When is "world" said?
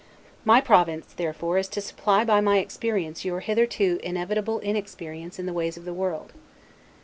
5.93-6.33